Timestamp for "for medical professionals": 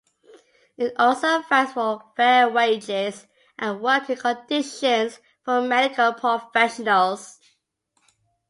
5.45-7.39